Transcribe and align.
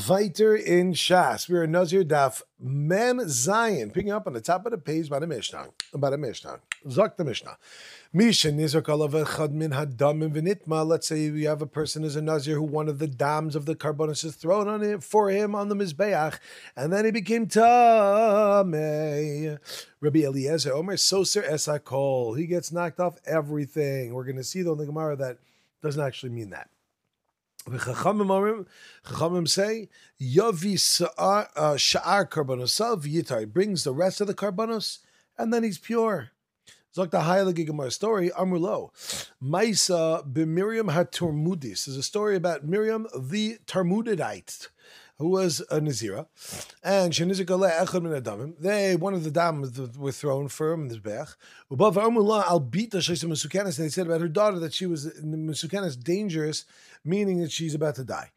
Viter 0.00 0.56
in 0.56 0.94
Shas. 0.94 1.46
We're 1.46 1.64
in 1.64 1.72
Nazir 1.72 2.04
Daf 2.04 2.40
Mem 2.58 3.18
Zayin, 3.18 3.92
picking 3.92 4.10
up 4.10 4.26
on 4.26 4.32
the 4.32 4.40
top 4.40 4.64
of 4.64 4.72
the 4.72 4.78
page 4.78 5.10
by 5.10 5.18
the 5.18 5.26
Mishnah. 5.26 5.68
About 5.92 6.12
the 6.12 6.18
Mishnah. 6.18 6.60
Zok 6.86 7.18
the 7.18 7.24
Mishnah. 7.24 7.58
Misha 8.10 8.48
Nizak 8.48 8.86
Chad 9.36 9.52
min 9.52 9.72
Hadamim 9.72 10.32
Vinitma. 10.32 10.86
Let's 10.86 11.06
say 11.06 11.24
you 11.24 11.46
have 11.48 11.60
a 11.60 11.66
person 11.66 12.02
as 12.02 12.16
a 12.16 12.22
Nazir 12.22 12.54
who 12.54 12.62
one 12.62 12.88
of 12.88 12.98
the 12.98 13.06
dams 13.06 13.54
of 13.54 13.66
the 13.66 13.76
carbonis 13.76 14.24
is 14.24 14.36
thrown 14.36 14.68
on 14.68 14.80
him 14.82 15.00
for 15.00 15.28
him 15.28 15.54
on 15.54 15.68
the 15.68 15.76
Mizbeach, 15.76 16.38
and 16.74 16.90
then 16.90 17.04
he 17.04 17.10
became 17.10 17.46
Tameh. 17.46 18.68
Rabbi 20.00 20.20
Eliezer 20.20 20.72
Omer 20.72 20.96
Soser 20.96 21.46
Esakol. 21.46 22.38
He 22.38 22.46
gets 22.46 22.72
knocked 22.72 23.00
off 23.00 23.18
everything. 23.26 24.14
We're 24.14 24.24
going 24.24 24.36
to 24.36 24.44
see 24.44 24.62
though 24.62 24.72
in 24.72 24.78
the 24.78 24.86
Gemara 24.86 25.16
that 25.16 25.36
doesn't 25.82 26.02
actually 26.02 26.30
mean 26.30 26.48
that. 26.50 26.70
The 27.66 27.78
Chachamim 27.78 29.48
say, 29.48 29.88
Yavi 30.20 30.74
sha'ar 30.74 32.28
karbonosav 32.28 33.02
yitar. 33.02 33.52
brings 33.52 33.84
the 33.84 33.92
rest 33.92 34.20
of 34.20 34.26
the 34.26 34.34
karbonos, 34.34 34.98
and 35.36 35.52
then 35.52 35.62
he's 35.62 35.78
pure. 35.78 36.30
Zok 36.96 37.10
the 37.10 37.20
Heilige 37.20 37.66
Gemara 37.66 37.90
story, 37.90 38.30
Amrulo. 38.30 38.90
Maisa 39.42 40.26
b'Miriam 40.26 40.90
HaTormudis. 40.90 41.84
There's 41.84 41.96
a 41.96 42.02
story 42.02 42.34
about 42.34 42.64
Miriam 42.64 43.06
the 43.16 43.58
Talmudite, 43.66 44.68
who 45.20 45.28
was 45.28 45.60
a 45.70 45.80
Nazira. 45.80 46.26
And 46.82 47.12
Echad 47.12 48.02
Min 48.02 48.22
Adamim. 48.22 48.54
They, 48.58 48.96
one 48.96 49.12
of 49.12 49.22
the 49.22 49.30
dams 49.30 49.78
were 49.98 50.12
thrown 50.12 50.48
for 50.48 50.72
him 50.72 50.82
in 50.84 50.88
the 50.88 50.98
Bech. 50.98 51.28
Above 51.70 51.96
Amrulo, 51.96 52.42
Albita 52.42 52.94
Shesha 52.94 53.26
Mesukanis. 53.26 53.76
They 53.76 53.90
said 53.90 54.06
about 54.06 54.22
her 54.22 54.28
daughter 54.28 54.58
that 54.58 54.72
she 54.72 54.86
was 54.86 55.06
Mesukanis 55.22 56.02
dangerous, 56.02 56.64
meaning 57.04 57.38
that 57.42 57.52
she's 57.52 57.74
about 57.74 57.96
to 57.96 58.04
die. 58.04 58.30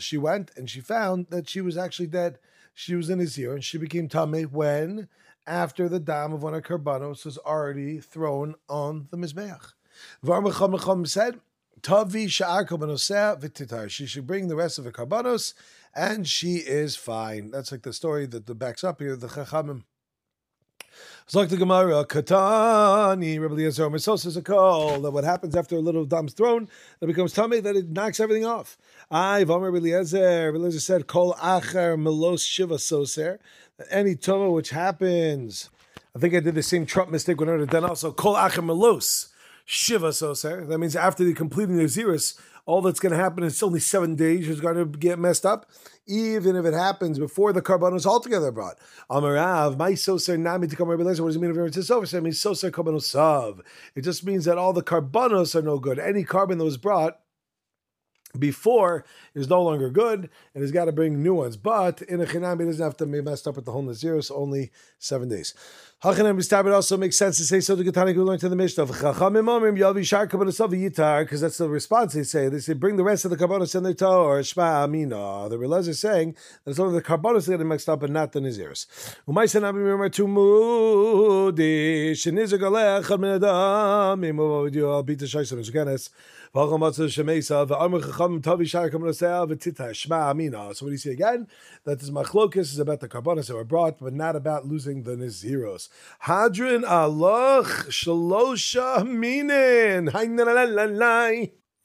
She 0.00 0.18
went 0.18 0.50
and 0.56 0.70
she 0.70 0.80
found 0.80 1.26
that 1.30 1.48
she 1.48 1.60
was 1.62 1.78
actually 1.78 2.08
dead. 2.08 2.38
She 2.74 2.94
was 2.94 3.08
in 3.08 3.26
ear 3.38 3.54
and 3.54 3.64
she 3.64 3.78
became 3.78 4.08
tamei 4.08 4.44
when 4.44 5.08
after 5.46 5.88
the 5.88 5.98
dam 5.98 6.34
of 6.34 6.42
one 6.42 6.54
of 6.54 6.62
karbanos 6.64 7.24
was 7.24 7.38
already 7.38 7.98
thrown 7.98 8.54
on 8.68 9.08
the 9.10 9.16
mizbeach. 9.16 9.72
Varmacham 10.22 11.08
said, 11.08 11.40
"Tavi. 11.86 12.26
She 12.26 14.06
should 14.06 14.26
bring 14.26 14.48
the 14.48 14.56
rest 14.56 14.78
of 14.78 14.84
the 14.84 14.90
karbanos, 14.90 15.54
and 15.94 16.26
she 16.26 16.56
is 16.56 16.96
fine. 16.96 17.52
That's 17.52 17.70
like 17.70 17.82
the 17.82 17.92
story 17.92 18.26
that 18.26 18.46
the 18.46 18.56
backs 18.56 18.82
up 18.82 19.00
here. 19.00 19.14
The 19.14 19.28
chachamim. 19.28 19.84
The 21.30 21.46
Gemara, 21.46 22.04
Katani, 22.04 23.40
Rabbi 23.40 23.54
Eliezer, 23.54 23.88
Misos 23.88 24.26
is 24.26 24.36
a 24.36 24.42
call 24.42 25.00
that 25.00 25.12
what 25.12 25.22
happens 25.22 25.54
after 25.54 25.76
a 25.76 25.80
little 25.80 26.04
dam's 26.04 26.32
thrown, 26.32 26.68
that 26.98 27.06
becomes 27.06 27.32
tummy, 27.32 27.60
that 27.60 27.76
it 27.76 27.88
knocks 27.88 28.18
everything 28.18 28.44
off. 28.46 28.76
I, 29.10 29.44
Vomer 29.44 29.72
Rabbi 29.72 29.76
Eliezer, 29.76 30.54
Eliezer 30.54 30.80
said, 30.80 31.06
Kol 31.06 31.34
Acher 31.34 31.96
Melos 32.00 32.44
Shiva 32.44 32.76
Soser, 32.76 33.38
any 33.90 34.16
tumah 34.16 34.52
which 34.52 34.70
happens. 34.70 35.70
I 36.16 36.18
think 36.18 36.34
I 36.34 36.40
did 36.40 36.56
the 36.56 36.62
same 36.62 36.86
Trump 36.86 37.10
mistake 37.10 37.38
when 37.38 37.48
I 37.48 37.58
did 37.58 37.74
also. 37.84 38.10
Kol 38.10 38.34
Acher 38.34 38.64
Melos 38.64 39.28
Shiva 39.66 40.10
Soser. 40.10 40.66
That 40.66 40.78
means 40.78 40.94
after 40.94 41.24
the 41.24 41.34
completing 41.34 41.76
the 41.76 41.84
Xeris, 41.84 42.38
all 42.66 42.80
that's 42.80 43.00
going 43.00 43.10
to 43.12 43.18
happen 43.18 43.42
is 43.44 43.62
only 43.62 43.80
seven 43.80 44.14
days 44.14 44.48
is 44.48 44.60
going 44.60 44.76
to 44.76 44.86
get 44.86 45.18
messed 45.18 45.44
up, 45.44 45.70
even 46.06 46.56
if 46.56 46.64
it 46.64 46.72
happens 46.72 47.18
before 47.18 47.52
the 47.52 47.60
carbonos 47.60 48.06
altogether 48.06 48.52
brought. 48.52 48.78
Amarav, 49.10 49.76
my 49.76 49.92
soser 49.92 50.38
nami 50.38 50.68
to 50.68 50.76
come 50.76 50.88
What 50.88 50.98
does 50.98 51.18
it 51.18 51.40
mean 51.40 51.50
if 51.50 51.76
it's 51.76 51.90
soser? 51.90 52.14
It 52.14 52.22
means 52.22 52.42
soser 52.42 52.70
carbonosav. 52.70 53.60
It 53.96 54.02
just 54.02 54.24
means 54.24 54.44
that 54.44 54.56
all 54.56 54.72
the 54.72 54.82
carbonos 54.82 55.54
are 55.56 55.62
no 55.62 55.78
good. 55.78 55.98
Any 55.98 56.22
carbon 56.22 56.58
that 56.58 56.64
was 56.64 56.76
brought 56.76 57.20
before 58.38 59.04
is 59.34 59.48
no 59.48 59.62
longer 59.62 59.90
good 59.90 60.28
and 60.54 60.62
he's 60.62 60.72
got 60.72 60.86
to 60.86 60.92
bring 60.92 61.22
new 61.22 61.34
ones. 61.34 61.56
But 61.56 62.02
in 62.02 62.20
a 62.20 62.26
chinam, 62.26 62.60
he 62.60 62.66
doesn't 62.66 62.84
have 62.84 62.96
to 62.98 63.06
be 63.06 63.20
messed 63.20 63.48
up 63.48 63.56
with 63.56 63.64
the 63.64 63.72
whole 63.72 63.82
Nazir, 63.82 64.20
so 64.22 64.36
only 64.36 64.70
seven 64.98 65.28
days. 65.28 65.54
Hachanam 66.04 66.36
Bistabit 66.36 66.74
also 66.74 66.98
makes 66.98 67.16
sense 67.16 67.38
to 67.38 67.44
say 67.44 67.58
so 67.58 67.74
to 67.74 67.82
Getani 67.82 68.12
who 68.12 68.22
learned 68.22 68.40
to 68.40 68.50
the 68.50 68.54
Mishnah. 68.54 68.82
Of 68.82 68.90
Chachamimomim 68.90 69.78
Yavishar 69.78 70.28
Kabunasavi 70.28 70.90
Yitar, 70.90 71.24
because 71.24 71.40
that's 71.40 71.56
the 71.56 71.70
response 71.70 72.12
they 72.12 72.22
say. 72.22 72.50
They 72.50 72.58
say, 72.58 72.74
bring 72.74 72.98
the 72.98 73.02
rest 73.02 73.24
of 73.24 73.30
the 73.30 73.36
carbonos 73.38 73.74
in 73.74 73.82
their 73.82 73.92
or 74.06 74.40
Shma 74.40 74.84
Amina. 74.84 75.48
The 75.48 75.56
Relez 75.56 75.88
is 75.88 75.98
saying 75.98 76.36
that 76.64 76.72
it's 76.72 76.78
only 76.78 76.96
the 76.96 77.02
carbonos 77.02 77.46
that 77.46 77.56
get 77.56 77.64
mixed 77.64 77.88
up 77.88 78.02
and 78.02 78.12
not 78.12 78.32
the 78.32 78.40
Nazirs. 78.40 78.84
Umaysan 79.26 79.64
Abi 79.64 79.78
Mirma 79.78 80.10
Tumudi, 80.10 82.10
Shinizar 82.10 82.58
Galech, 82.58 83.04
Adminadam, 83.04 84.22
Imo 84.22 84.68
Bita 84.68 85.22
Shaisam 85.22 85.64
Zukanes. 85.66 86.10
So 86.54 86.64
what 86.70 86.88
do 86.88 87.02
you 90.86 90.96
see 90.96 91.10
again? 91.10 91.48
That 91.84 92.00
this 92.00 92.08
machlokus 92.08 92.56
is 92.56 92.78
about 92.78 93.00
the 93.00 93.08
karbonas 93.10 93.48
that 93.48 93.56
were 93.56 93.64
brought, 93.64 93.98
but 93.98 94.14
not 94.14 94.36
about 94.36 94.66
losing 94.66 95.02
the 95.02 95.16
niziros. 95.86 95.88
Hadrin 96.22 96.84
aloch 96.84 97.88
shalosha 97.88 99.06
minin. 99.06 100.10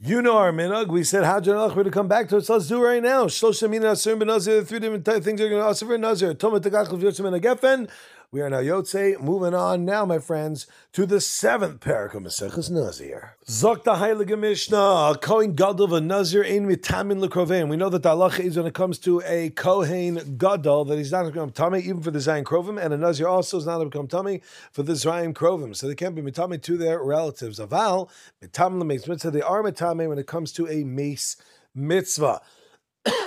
You 0.03 0.21
know 0.21 0.37
our 0.37 0.51
minhag. 0.51 0.87
We 0.87 1.03
said 1.03 1.23
Hadrin 1.23 1.53
aloch. 1.55 1.75
We're 1.75 1.83
to 1.83 1.91
come 1.91 2.07
back 2.07 2.29
to 2.29 2.37
it. 2.37 2.45
So 2.45 2.53
let's 2.53 2.67
do 2.67 2.83
it 2.83 2.87
right 2.87 3.03
now. 3.03 3.25
Shalosha 3.25 3.69
minin 3.69 3.83
asur 3.83 4.19
benazir. 4.19 4.65
Three 4.65 4.79
different 4.79 5.05
things 5.05 5.41
are 5.41 5.49
going 5.49 5.61
to 5.61 5.69
asur 5.69 5.87
for 5.87 5.97
nazir. 5.97 6.33
Tomat 6.33 6.61
tegach 6.61 7.63
and. 7.63 7.89
We 8.33 8.39
are 8.39 8.49
now 8.49 8.61
Yotze, 8.61 9.19
moving 9.19 9.53
on 9.53 9.83
now, 9.83 10.05
my 10.05 10.17
friends, 10.17 10.65
to 10.93 11.05
the 11.05 11.19
seventh 11.19 11.81
parak 11.81 12.13
of 12.13 12.23
Maseches 12.23 12.71
Nazir. 12.71 13.35
Zokta 13.45 13.97
Heilige 13.97 14.39
Mishnah, 14.39 15.17
Kohen 15.21 15.53
Gadol 15.53 15.93
of 15.93 16.01
Nazir 16.01 16.41
Ein 16.45 16.65
Mitamin 16.65 17.21
Lekrovim. 17.21 17.67
We 17.67 17.75
know 17.75 17.89
that 17.89 18.03
the 18.03 18.11
halacha 18.11 18.39
is 18.39 18.55
when 18.55 18.67
it 18.67 18.73
comes 18.73 18.99
to 18.99 19.21
a 19.25 19.49
Kohen 19.49 20.37
Gadol 20.37 20.85
that 20.85 20.97
he's 20.97 21.11
not 21.11 21.23
to 21.23 21.31
become 21.31 21.51
tummy 21.51 21.79
even 21.81 22.01
for 22.01 22.11
the 22.11 22.19
Zayin 22.19 22.45
Krovim, 22.45 22.81
and 22.81 22.93
a 22.93 22.97
Nazir 22.97 23.27
also 23.27 23.57
is 23.57 23.65
not 23.65 23.79
to 23.79 23.85
become 23.85 24.07
tummy 24.07 24.41
for 24.71 24.83
the 24.83 24.93
Zayin 24.93 25.33
Krovim. 25.33 25.75
So 25.75 25.89
they 25.89 25.95
can't 25.95 26.15
be 26.15 26.21
mitame 26.21 26.61
to 26.61 26.77
their 26.77 27.03
relatives. 27.03 27.59
Aval, 27.59 28.09
mitam 28.41 28.81
makes 28.85 29.09
mitzvah, 29.09 29.31
they 29.31 29.41
are 29.41 29.61
mitame 29.61 30.07
when 30.07 30.19
it 30.19 30.27
comes 30.27 30.53
to 30.53 30.69
a 30.69 30.85
mace 30.85 31.35
mitzvah. 31.75 32.39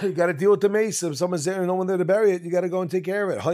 You 0.02 0.12
got 0.12 0.26
to 0.26 0.32
deal 0.32 0.50
with 0.52 0.60
the 0.60 0.68
mace. 0.68 1.02
If 1.02 1.16
someone's 1.16 1.44
there 1.44 1.58
and 1.58 1.66
no 1.66 1.74
one 1.74 1.86
there 1.86 1.96
to 1.96 2.04
bury 2.04 2.32
it, 2.32 2.42
you 2.42 2.50
got 2.50 2.60
to 2.60 2.68
go 2.68 2.80
and 2.80 2.90
take 2.90 3.04
care 3.04 3.28
of 3.28 3.36
it. 3.36 3.44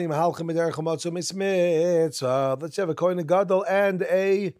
Let's 2.62 2.76
have 2.76 2.88
a 2.88 2.94
coin 2.94 3.18
of 3.18 3.26
gadol 3.26 3.64
and 3.68 4.02
a 4.02 4.54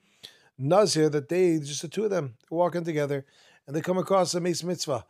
nazir 0.59 1.09
that 1.09 1.29
they 1.29 1.59
just 1.59 1.83
the 1.83 1.89
two 1.89 2.05
of 2.05 2.11
them 2.11 2.35
walking 2.51 2.85
together, 2.85 3.25
and 3.67 3.75
they 3.75 3.81
come 3.81 3.99
across 3.99 4.35
a 4.35 4.41
mace 4.41 4.63
mitzvah. 4.63 5.05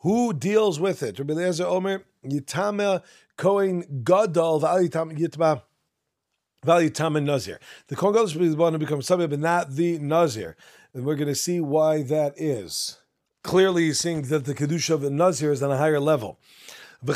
Who 0.00 0.32
deals 0.32 0.78
with 0.78 1.02
it? 1.02 1.18
Rabbi 1.18 1.32
Eliezer 1.32 1.66
Omer 1.66 2.04
Yitama 2.24 3.02
Kohen 3.36 4.02
Gadol 4.04 4.60
V'Alitam 4.60 5.18
Yitma 5.18 5.62
V'Alitam 6.64 7.22
Nazir. 7.24 7.58
The 7.88 7.96
Kohen 7.96 8.12
Gadol 8.14 8.28
should 8.28 8.40
be 8.40 8.48
the 8.48 8.56
one 8.56 8.72
who 8.72 8.78
becomes 8.78 9.06
something, 9.06 9.30
but 9.30 9.40
not 9.40 9.70
the 9.72 9.98
Nazir, 9.98 10.56
and 10.92 11.04
we're 11.04 11.16
going 11.16 11.28
to 11.28 11.34
see 11.34 11.60
why 11.60 12.02
that 12.02 12.34
is 12.36 12.98
clearly 13.46 13.92
seeing 13.92 14.22
that 14.22 14.44
the 14.44 14.54
kedusha 14.54 14.90
of 14.90 15.00
the 15.00 15.10
nazir 15.10 15.52
is 15.52 15.62
on 15.62 15.70
a 15.70 15.76
higher 15.78 16.00
level. 16.00 16.38
No, 17.00 17.14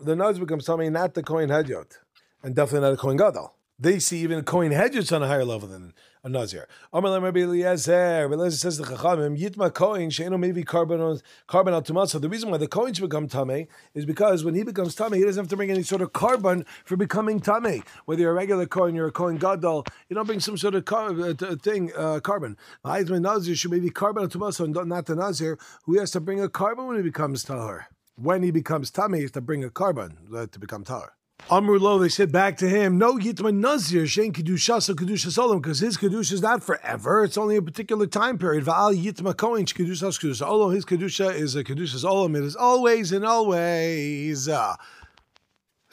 the 0.00 0.16
nazir 0.16 0.40
becomes 0.40 0.64
something 0.64 0.92
not 0.92 1.12
the 1.14 1.22
kohen 1.22 1.50
hedyot, 1.50 1.98
and 2.42 2.54
definitely 2.54 2.88
not 2.88 2.94
a 2.94 2.96
kohen 2.96 3.18
gadol. 3.18 3.54
They 3.78 3.98
see 3.98 4.20
even 4.20 4.42
kohen 4.44 4.72
hedyot 4.72 5.14
on 5.14 5.22
a 5.22 5.26
higher 5.28 5.44
level 5.44 5.68
than 5.68 5.92
a 6.24 6.28
nazir. 6.28 6.68
Amar 6.92 7.20
Rabbi 7.20 7.40
Eliezer, 7.40 8.30
Eliezer 8.32 8.56
says 8.56 8.78
the 8.78 8.84
Chachamim, 8.84 9.38
Yitma 9.38 9.74
Kohen, 9.74 10.10
Sheino 10.10 10.38
maybe 10.38 10.62
carbon 10.62 11.20
carbon 11.48 12.06
So 12.06 12.18
the 12.18 12.28
reason 12.28 12.50
why 12.50 12.58
the 12.58 12.68
Kohen 12.68 12.94
should 12.94 13.08
become 13.08 13.26
Tame 13.26 13.66
is 13.94 14.04
because 14.04 14.44
when 14.44 14.54
he 14.54 14.62
becomes 14.62 14.94
Tame, 14.94 15.14
he 15.14 15.24
doesn't 15.24 15.42
have 15.42 15.50
to 15.50 15.56
bring 15.56 15.70
any 15.70 15.82
sort 15.82 16.00
of 16.00 16.12
carbon 16.12 16.64
for 16.84 16.96
becoming 16.96 17.40
Tame. 17.40 17.82
Whether 18.04 18.22
you're 18.22 18.30
a 18.30 18.34
regular 18.34 18.66
Kohen, 18.66 18.94
you're 18.94 19.08
a 19.08 19.12
Kohen 19.12 19.36
Gadol, 19.36 19.84
you 20.08 20.14
don't 20.14 20.26
bring 20.26 20.40
some 20.40 20.56
sort 20.56 20.76
of 20.76 20.84
car, 20.84 21.10
uh, 21.10 21.34
thing, 21.56 21.90
uh, 21.96 22.20
carbon. 22.20 22.56
The 22.84 23.20
Nazir 23.20 23.56
should 23.56 23.72
maybe 23.72 23.90
carbon 23.90 24.24
and 24.32 24.88
not 24.88 25.06
the 25.06 25.16
Nazir, 25.16 25.58
who 25.84 25.98
has 25.98 26.12
to 26.12 26.20
bring 26.20 26.40
a 26.40 26.48
carbon 26.48 26.86
when 26.86 26.96
he 26.96 27.02
becomes 27.02 27.42
Tahar. 27.42 27.88
When 28.14 28.42
he 28.42 28.50
becomes 28.50 28.90
Tame, 28.90 29.14
he 29.14 29.22
has 29.22 29.32
to 29.32 29.40
bring 29.40 29.64
a 29.64 29.70
carbon 29.70 30.18
uh, 30.34 30.46
to 30.46 30.58
become 30.58 30.84
Tahar. 30.84 31.14
Amrulo, 31.50 32.00
they 32.00 32.08
said 32.08 32.32
back 32.32 32.56
to 32.58 32.68
him, 32.68 32.96
no 32.96 33.18
Yitma 33.18 33.54
Nazir, 33.54 34.04
Shein 34.04 34.32
Kedusha, 34.32 34.80
so 34.80 34.94
Kedusha 34.94 35.26
Solam, 35.26 35.60
because 35.60 35.80
his 35.80 35.98
Kedusha 35.98 36.32
is 36.32 36.42
not 36.42 36.62
forever, 36.62 37.24
it's 37.24 37.36
only 37.36 37.56
a 37.56 37.62
particular 37.62 38.06
time 38.06 38.38
period. 38.38 38.64
Va'al 38.64 38.96
Yitma 38.96 39.36
Kohen, 39.36 39.66
Kedusha 39.66 40.08
Kedusha 40.18 40.46
Olam, 40.46 40.74
his 40.74 40.84
Kedusha 40.84 41.34
is 41.34 41.54
a 41.54 41.62
Kedusha 41.62 42.02
Olam, 42.04 42.36
it 42.36 42.44
is 42.44 42.56
always 42.56 43.12
and 43.12 43.24
always. 43.26 44.48
Uh, 44.48 44.76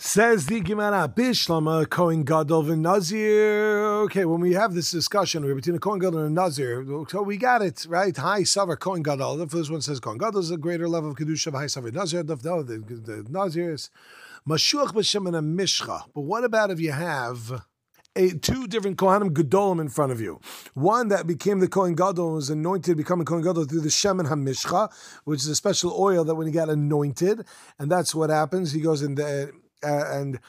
Says 0.01 0.45
the 0.45 0.61
Gemara, 0.61 1.11
Bishlama 1.13 1.89
Kohen 1.89 2.23
Gadol 2.23 2.71
and 2.71 2.81
Nazir. 2.81 3.83
Okay, 4.03 4.23
when 4.23 4.39
we 4.39 4.53
have 4.53 4.73
this 4.73 4.91
discussion 4.91 5.43
we're 5.43 5.55
between 5.55 5.75
a 5.75 5.79
Kohen 5.79 5.99
Gadol 5.99 6.19
and 6.19 6.37
a 6.37 6.41
Nazir, 6.41 6.85
so 7.09 7.21
we 7.21 7.35
got 7.35 7.61
it 7.61 7.85
right. 7.89 8.15
High 8.15 8.43
Savar 8.43 8.79
Kohen 8.79 9.03
Gadol. 9.03 9.35
The 9.35 9.47
first 9.49 9.69
one 9.69 9.81
says 9.81 9.99
Kohen 9.99 10.17
Gadol 10.17 10.39
is 10.39 10.51
a 10.51 10.57
greater 10.57 10.87
level 10.87 11.11
of 11.11 11.17
kedusha. 11.17 11.51
High 11.51 11.65
Savar 11.65 11.91
Nazir. 11.91 12.23
The, 12.23 12.37
the, 12.37 12.77
the 12.77 13.25
Nazir 13.29 13.73
is 13.73 13.89
Mashuach 14.49 14.93
b'shem 14.93 15.27
and 15.27 15.35
a 15.35 15.41
mishcha. 15.41 16.01
But 16.15 16.21
what 16.21 16.43
about 16.43 16.71
if 16.71 16.79
you 16.79 16.91
have 16.91 17.61
a 18.15 18.31
two 18.31 18.65
different 18.65 18.97
Kohanim 18.97 19.29
Gedolim 19.29 19.79
in 19.79 19.89
front 19.89 20.11
of 20.11 20.19
you. 20.19 20.39
One 20.73 21.09
that 21.09 21.27
became 21.27 21.59
the 21.59 21.67
Kohen 21.67 21.93
Gadol 21.93 22.25
and 22.25 22.35
was 22.35 22.49
anointed, 22.49 22.97
becoming 22.97 23.25
Kohen 23.25 23.43
Gadol 23.43 23.65
through 23.65 23.81
the 23.81 23.89
Shemen 23.89 24.27
HaMishcha, 24.27 24.91
which 25.25 25.41
is 25.41 25.47
a 25.47 25.55
special 25.55 25.95
oil 25.95 26.23
that 26.23 26.33
when 26.33 26.47
he 26.47 26.51
got 26.51 26.67
anointed, 26.67 27.45
and 27.77 27.91
that's 27.91 28.15
what 28.15 28.31
happens. 28.31 28.71
He 28.71 28.81
goes 28.81 29.03
in 29.03 29.13
the 29.13 29.51
uh, 29.83 30.05
and 30.07 30.39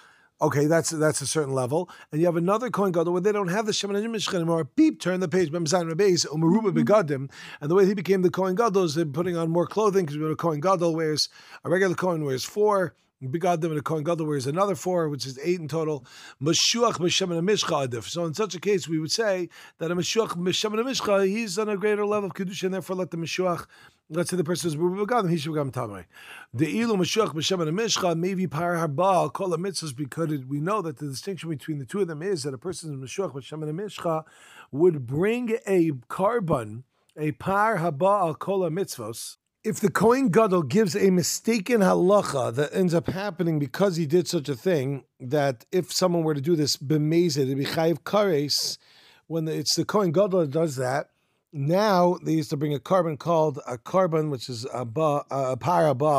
Okay, 0.43 0.65
that's 0.65 0.89
that's 0.89 1.21
a 1.21 1.27
certain 1.27 1.53
level, 1.53 1.91
and 2.11 2.19
you 2.23 2.27
have 2.27 2.37
another 2.37 2.71
Kohen 2.71 2.93
Gadol 2.93 3.13
where 3.13 3.21
they 3.21 3.33
don't 3.33 3.49
have 3.49 3.67
the 3.67 3.73
Shemin 3.73 4.03
Mishcha 4.07 4.37
anymore. 4.37 4.65
Beep, 4.65 4.99
turn 4.99 5.21
the 5.21 5.29
page. 5.29 5.51
B'mzayin 5.51 5.93
Rabbeis 5.93 6.27
Umaruba 6.29 6.73
Begadim, 6.73 7.31
and 7.61 7.71
the 7.71 7.75
way 7.75 7.85
he 7.85 7.93
became 7.93 8.23
the 8.23 8.31
Kohen 8.31 8.55
Gadol 8.55 8.85
is 8.85 8.95
they're 8.95 9.05
putting 9.05 9.37
on 9.37 9.51
more 9.51 9.67
clothing 9.67 10.07
because 10.07 10.17
a 10.17 10.35
Kohen 10.37 10.61
Gadol 10.61 10.95
wears 10.95 11.29
a 11.63 11.69
regular 11.69 11.95
Kohen 11.95 12.25
wears 12.25 12.43
four. 12.43 12.95
Begadim 13.23 13.67
and 13.67 13.79
a 13.79 13.83
Kohen 13.83 14.05
Gadol 14.05 14.27
wears 14.27 14.47
another 14.47 14.75
four, 14.75 15.09
which 15.09 15.27
is 15.27 15.39
eight 15.43 15.61
in 15.61 15.69
total. 15.69 16.07
Mashuach 16.43 16.95
Meshemin 16.95 17.41
Mishcha 17.43 17.87
Adif. 17.87 18.05
So 18.05 18.25
in 18.25 18.35
such 18.35 18.55
a 18.55 18.61
case, 18.61 18.89
we 18.89 18.99
would 18.99 19.13
say 19.13 19.49
that 19.79 19.91
a 19.91 19.97
Mashuach 19.97 20.37
Meshemin 20.37 20.85
Mishcha, 20.85 21.27
he's 21.27 21.59
on 21.59 21.69
a 21.69 21.77
greater 21.77 22.07
level 22.07 22.31
of 22.31 22.35
kedusha, 22.35 22.65
and 22.65 22.75
therefore 22.75 22.97
let 22.97 23.11
the 23.11 23.17
Mashuach 23.19 23.67
let's 24.11 24.31
say 24.31 24.37
the 24.37 24.45
person 24.45 24.69
is 24.69 24.77
Begadim, 24.77 25.31
he 25.31 25.39
should 25.39 25.53
become 25.53 25.71
Tamei. 25.71 26.05
The 26.53 26.81
Ilu 26.81 26.97
Mashuach 26.97 27.33
B'Shem 27.33 27.67
and 27.67 27.79
Mishcha, 27.79 28.17
maybe 28.17 28.47
Par 28.47 28.75
Harbal, 28.75 29.33
Kol 29.33 29.51
Mitzvahs, 29.51 29.95
because 29.95 30.45
we 30.45 30.61
know 30.61 30.83
that 30.83 30.99
the 30.99 31.07
distinction 31.07 31.49
between 31.49 31.79
the 31.79 31.85
two 31.85 32.01
of 32.01 32.09
them 32.09 32.23
is 32.23 32.43
that 32.43 32.53
a 32.53 32.59
person 32.59 32.93
is 32.93 33.11
Mashuach 33.11 33.33
B'Shem 33.33 33.63
and 33.63 33.79
Mishcha 33.79 34.25
would 34.73 35.07
bring 35.07 35.57
a 35.67 35.93
carbon, 36.09 36.85
a 37.17 37.33
Par 37.33 37.79
Harbal 37.79 38.39
Kol 38.39 38.69
Mitzvahs, 38.69 39.37
if 39.63 39.81
the 39.81 39.91
Kohen 39.91 40.31
Gadol 40.31 40.63
gives 40.63 40.97
a 40.97 41.11
mistaken 41.11 41.81
halacha 41.81 42.55
that 42.55 42.75
ends 42.75 42.95
up 42.95 43.09
happening 43.09 43.59
because 43.59 43.97
he 43.97 44.07
did 44.07 44.27
such 44.27 44.49
a 44.49 44.55
thing, 44.55 45.05
that 45.19 45.67
if 45.71 45.93
someone 45.93 46.23
were 46.23 46.35
to 46.35 46.41
do 46.41 46.57
this 46.57 46.77
b'mezid, 46.79 47.43
it'd 47.43 47.59
be 47.59 47.67
chayiv 47.67 48.01
kares, 48.01 48.79
when 49.27 49.45
the, 49.45 49.53
it's 49.55 49.75
the 49.75 49.85
Kohen 49.85 50.13
Gadol 50.13 50.41
that 50.41 50.51
does 50.51 50.77
that, 50.77 51.11
now 51.53 52.17
they 52.25 52.33
used 52.33 52.51
to 52.51 52.57
bring 52.57 52.73
a 52.73 52.81
carbon 52.81 53.17
called 53.17 53.59
a 53.67 53.77
carbon, 53.77 54.31
which 54.31 54.49
is 54.49 54.67
a 54.73 54.85
ba, 54.85 55.25
a 55.31 55.57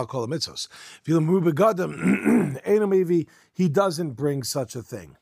called 0.06 0.32
a 0.32 0.36
mitzvos. 0.36 0.68
If 1.02 1.08
you 1.08 1.16
look 1.16 1.24
maybe 2.88 3.28
he 3.54 3.70
doesn't 3.70 4.12
bring 4.12 4.44
such 4.44 4.76
a 4.76 4.84
thing. 4.84 5.18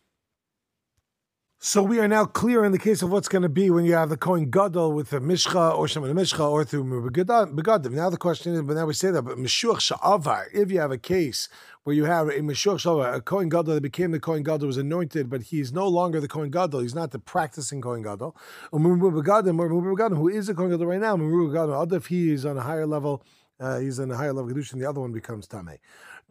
So 1.61 1.83
we 1.83 1.99
are 1.99 2.07
now 2.07 2.23
clear 2.23 2.63
in 2.63 2.71
the 2.71 2.79
case 2.79 3.01
of 3.01 3.11
what's 3.11 3.27
going 3.27 3.41
to 3.41 3.49
be 3.49 3.69
when 3.69 3.83
you 3.83 3.91
have 3.93 4.07
the 4.07 4.15
Kohen 4.15 4.49
Gadol 4.49 4.93
with 4.93 5.09
the 5.09 5.19
Mishcha 5.19 5.77
or 5.77 5.87
Shemin 5.87 6.13
Mishcha 6.13 6.49
or 6.49 6.63
through 6.63 6.85
Begadim. 6.85 7.91
Now 7.91 8.09
the 8.09 8.15
question 8.15 8.53
is, 8.53 8.61
but 8.61 8.77
now 8.77 8.85
we 8.85 8.93
say 8.93 9.11
that, 9.11 9.23
but 9.23 9.37
Meshuach 9.37 9.91
Sha'avar, 9.91 10.45
if 10.53 10.71
you 10.71 10.79
have 10.79 10.93
a 10.93 10.97
case 10.97 11.49
where 11.83 11.93
you 11.93 12.05
have 12.05 12.29
a 12.29 12.39
Meshuach 12.39 12.79
Sha'avar, 12.79 13.13
a 13.13 13.19
Kohen 13.19 13.49
Gadol 13.49 13.73
that 13.73 13.83
became 13.83 14.11
the 14.11 14.21
Kohen 14.21 14.41
Gadol, 14.41 14.67
was 14.67 14.77
anointed, 14.77 15.29
but 15.29 15.41
he's 15.41 15.73
no 15.73 15.85
longer 15.85 16.21
the 16.21 16.29
Kohen 16.29 16.49
Gadol, 16.49 16.79
he's 16.79 16.95
not 16.95 17.11
the 17.11 17.19
practicing 17.19 17.81
Kohen 17.81 18.03
Gadol, 18.03 18.37
or 18.71 18.79
or 18.79 19.11
Begadim, 19.11 20.15
who 20.15 20.29
is 20.29 20.47
the 20.47 20.53
Kohen 20.53 20.69
Gadol 20.69 20.87
right 20.87 21.01
now, 21.01 21.17
Begadim, 21.17 21.91
if 21.91 22.05
he 22.05 22.31
is 22.31 22.45
on 22.45 22.57
a 22.57 22.61
higher 22.61 22.87
level, 22.87 23.21
uh, 23.59 23.79
he's 23.79 23.99
on 23.99 24.09
a 24.09 24.15
higher 24.15 24.31
level 24.31 24.49
of 24.49 24.55
Kedusha, 24.55 24.71
and 24.71 24.81
the 24.81 24.87
other 24.87 25.01
one 25.01 25.11
becomes 25.11 25.45
Tameh. 25.45 25.79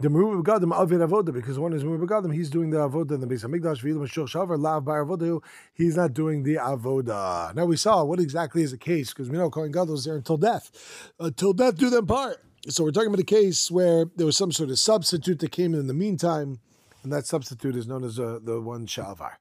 The 0.01 0.07
Meruba 0.07 0.45
Begadim 0.45 0.71
Avir 0.73 1.05
Avoda, 1.05 1.33
because 1.35 1.59
one 1.59 1.73
is 1.73 1.83
Meruba 1.83 2.07
Begadim, 2.07 2.33
he's 2.33 2.51
doing 2.51 2.71
the 2.71 2.77
Avoda 2.77 3.15
in 3.15 3.21
the 3.21 3.27
base 3.27 3.43
of 3.43 3.51
Migdash, 3.51 3.83
V'il 3.83 3.97
Mashur 3.97 4.29
Shavar, 4.29 4.57
Lav 4.57 4.85
Bar 4.85 5.05
Avoda, 5.05 5.43
he's 5.75 5.97
not 5.97 6.15
doing 6.15 6.45
the 6.45 6.55
Avoda. 6.55 7.53
Now 7.57 7.65
we 7.65 7.77
saw 7.77 8.05
what 8.05 8.21
exactly 8.21 8.63
is 8.63 8.71
the 8.71 8.79
case, 8.79 9.09
because 9.09 9.29
we 9.29 9.37
know 9.37 9.51
Kohen 9.51 9.73
Gadol 9.73 9.95
is 9.95 10.05
there 10.05 10.15
until 10.15 10.37
death. 10.37 11.11
Until 11.19 11.53
death 11.53 11.79
do 11.79 11.91
them 11.91 12.07
part. 12.07 12.37
So 12.69 12.85
we're 12.85 12.93
talking 12.93 13.09
about 13.09 13.19
a 13.19 13.25
case 13.25 13.73
where 13.73 14.05
there 14.15 14.25
was 14.25 14.37
some 14.37 14.53
sort 14.53 14.71
of 14.71 14.79
substitute 14.79 15.41
that 15.41 15.51
came 15.51 15.75
in, 15.75 15.81
in 15.81 15.89
the 15.89 15.95
meantime, 15.95 16.61
and 17.03 17.13
that 17.13 17.27
substitute 17.27 17.75
is 17.75 17.89
known 17.89 18.05
as 18.05 18.21
uh, 18.21 18.39
the 18.41 18.61
one 18.61 18.87
Shalvar. 18.87 19.33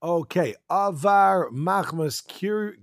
Okay, 0.00 0.54
Avar 0.70 1.48
Machmas 1.50 2.24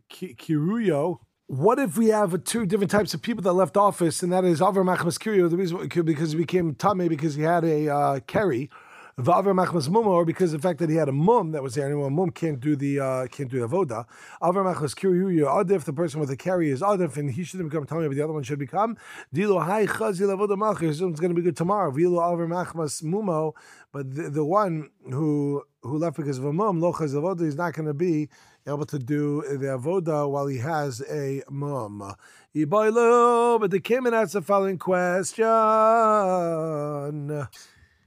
Kiruyo 0.09 1.19
what 1.53 1.77
if 1.77 1.97
we 1.97 2.07
have 2.07 2.43
two 2.45 2.65
different 2.65 2.89
types 2.89 3.13
of 3.13 3.21
people 3.21 3.43
that 3.43 3.53
left 3.53 3.77
office, 3.77 4.23
and 4.23 4.33
that 4.33 4.43
is 4.43 4.59
Avar 4.59 4.83
Machmas 4.83 5.19
Kirio, 5.19 5.47
the 5.47 5.57
reason 5.57 5.87
because 6.03 6.31
he 6.31 6.37
became 6.37 6.73
Tame 6.73 7.07
because 7.07 7.35
he 7.35 7.43
had 7.43 7.63
a 7.63 7.89
uh, 7.89 8.19
carry, 8.21 8.71
V'aver 9.19 9.53
Machmas 9.53 9.87
Muma, 9.87 10.07
or 10.07 10.25
because 10.25 10.51
of 10.51 10.61
the 10.63 10.67
fact 10.67 10.79
that 10.79 10.89
he 10.89 10.95
had 10.95 11.09
a 11.09 11.11
mum 11.11 11.51
that 11.51 11.61
was 11.61 11.75
there, 11.75 11.85
and 11.85 12.03
a 12.03 12.09
mum 12.09 12.31
can't 12.31 12.59
do 12.59 12.75
the 12.75 12.99
uh, 12.99 13.27
can't 13.27 13.51
do 13.51 13.59
the 13.59 13.67
avoda. 13.67 14.05
Avar 14.41 14.63
Machmas 14.63 14.95
Kirio 14.95 15.45
Adif, 15.45 15.83
the 15.83 15.93
person 15.93 16.19
with 16.19 16.29
the 16.29 16.35
carry 16.35 16.71
is 16.71 16.81
Adif, 16.81 17.17
and 17.17 17.29
he 17.29 17.43
shouldn't 17.43 17.69
become 17.69 17.85
Tame, 17.85 18.07
but 18.07 18.15
the 18.15 18.23
other 18.23 18.33
one 18.33 18.41
should 18.41 18.57
become 18.57 18.97
Dilo 19.31 19.63
Hai 19.63 19.85
Chazil 19.85 20.35
Avoda 20.35 20.57
Malchus. 20.57 21.01
It's 21.01 21.19
going 21.19 21.35
to 21.35 21.35
be 21.35 21.43
good 21.43 21.55
tomorrow. 21.55 21.91
Vilo 21.91 22.33
Avar 22.33 22.47
Machmas 22.47 23.03
Mumo, 23.03 23.53
but 23.91 24.15
the, 24.15 24.31
the 24.31 24.43
one 24.43 24.89
who 25.11 25.61
who 25.83 25.99
left 25.99 26.17
because 26.17 26.39
of 26.39 26.45
a 26.45 26.53
mum, 26.53 26.81
Lo 26.81 26.93
Chazil 26.93 27.21
Avoda, 27.21 27.41
is 27.41 27.55
not 27.55 27.73
going 27.73 27.85
to 27.85 27.93
be 27.93 28.27
able 28.67 28.85
to 28.85 28.99
do 28.99 29.41
the 29.41 29.67
avoda 29.67 30.29
while 30.29 30.47
he 30.47 30.57
has 30.59 31.01
a 31.09 31.43
mum. 31.49 32.15
But 32.53 33.71
they 33.71 33.79
came 33.79 34.05
and 34.05 34.15
asked 34.15 34.33
the 34.33 34.41
following 34.41 34.77
question. 34.77 35.45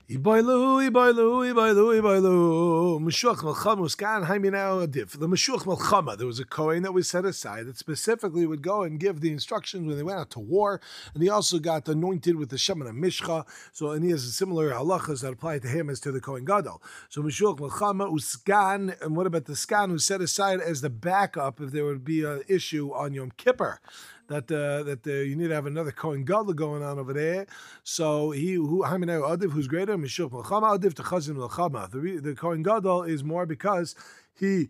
Ibailu, 0.09 0.89
Ibailu, 0.89 1.53
Ibailu, 1.53 2.01
Ibailu. 2.01 3.01
Meshuach 3.01 3.39
Adif. 3.39 5.19
The 5.19 6.17
there 6.17 6.27
was 6.29 6.39
a 6.39 6.45
Kohen 6.45 6.85
that 6.85 6.93
was 6.93 7.09
set 7.09 7.25
aside 7.25 7.67
that 7.67 7.77
specifically 7.77 8.47
would 8.47 8.63
go 8.63 8.85
and 8.85 9.01
give 9.01 9.21
the 9.21 9.33
instructions 9.33 9.85
when 9.85 9.97
they 9.97 10.05
went 10.05 10.21
out 10.21 10.31
to 10.31 10.39
war. 10.39 10.81
And 11.13 11.25
he 11.25 11.29
also 11.29 11.59
got 11.59 11.89
anointed 11.89 12.37
with 12.37 12.51
the 12.51 12.57
Shemin 12.57 12.89
Mishcha. 12.93 13.47
So, 13.73 13.91
and 13.91 14.05
he 14.05 14.13
has 14.13 14.33
similar 14.33 14.71
halachas 14.71 15.23
that 15.23 15.33
apply 15.33 15.59
to 15.59 15.67
him 15.67 15.91
as 15.91 15.99
to 16.03 16.13
the 16.13 16.21
Kohen 16.21 16.45
Gadol. 16.45 16.81
So, 17.09 17.21
Meshuach 17.21 17.59
Melchama 17.59 18.09
Uskan. 18.09 19.03
And 19.03 19.17
what 19.17 19.27
about 19.27 19.47
the 19.47 19.55
Skan 19.55 19.89
who's 19.89 20.05
set 20.05 20.21
aside 20.21 20.61
as 20.61 20.83
the 20.83 20.91
backup 20.91 21.61
if 21.61 21.73
there 21.73 21.85
would 21.85 22.05
be 22.05 22.23
an 22.23 22.43
issue 22.47 22.93
on 22.93 23.13
Yom 23.13 23.33
Kippur? 23.37 23.81
That 24.29 24.51
uh, 24.51 24.83
that 24.85 25.07
uh, 25.07 25.11
you 25.11 25.37
need 25.37 25.49
to 25.49 25.55
have 25.55 25.67
another 25.67 25.93
Kohen 25.93 26.25
Gadol 26.25 26.55
going 26.55 26.83
on 26.83 26.99
over 26.99 27.13
there. 27.13 27.47
So 27.83 28.31
he 28.31 28.55
who 28.55 28.83
Hamineu 28.83 29.23
Adiv 29.23 29.53
who's 29.53 29.69
greater 29.69 29.97
Mishuk 29.97 30.31
Melchama 30.31 30.79
Adiv 30.79 30.95
to 30.95 31.03
Chazin 31.03 31.37
Melchama. 31.37 31.91
The 31.91 32.21
the 32.21 32.35
Kohen 32.35 32.63
Gadol 32.63 33.05
is 33.05 33.23
more 33.25 33.47
because 33.47 33.95
he 34.39 34.69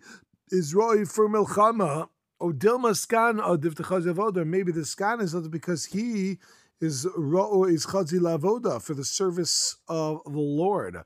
is 0.50 0.74
roy 0.74 1.04
for 1.04 1.28
Melchama. 1.28 2.08
Or 2.38 2.52
Dilma 2.52 2.90
Skan 2.90 3.40
Adiv 3.40 3.76
to 3.76 3.82
Chazin 3.82 4.46
Maybe 4.46 4.70
the 4.70 4.82
Skan 4.82 5.22
is 5.22 5.34
because 5.48 5.86
he 5.86 6.38
is 6.80 7.06
Ro'o 7.16 7.64
is 7.64 7.86
Chazi 7.86 8.18
Lavoda 8.20 8.80
for 8.82 8.94
the 8.94 9.04
service 9.04 9.76
of 9.88 10.22
the 10.24 10.38
Lord. 10.38 11.02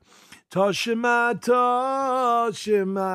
Toshima, 0.49 1.39
Toshima. 1.39 3.07